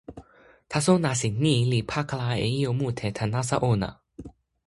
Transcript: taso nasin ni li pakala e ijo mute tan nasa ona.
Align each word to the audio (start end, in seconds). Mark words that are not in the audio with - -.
taso 0.71 0.93
nasin 1.03 1.33
ni 1.43 1.53
li 1.71 1.79
pakala 1.91 2.29
e 2.45 2.47
ijo 2.59 2.71
mute 2.79 3.07
tan 3.17 3.29
nasa 3.33 3.55
ona. 3.71 3.89